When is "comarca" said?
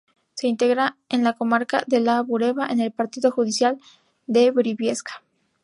1.33-1.83